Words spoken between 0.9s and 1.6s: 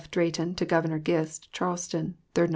GIST.